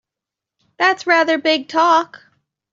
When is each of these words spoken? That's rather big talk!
That's 0.77 1.05
rather 1.05 1.37
big 1.37 1.67
talk! 1.67 2.23